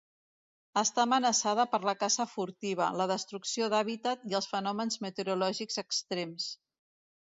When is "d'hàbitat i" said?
3.75-4.41